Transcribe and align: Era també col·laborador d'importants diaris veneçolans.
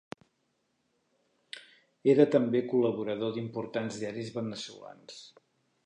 Era 2.15 2.27
també 2.37 2.63
col·laborador 2.73 3.37
d'importants 3.37 4.01
diaris 4.05 4.37
veneçolans. 4.41 5.23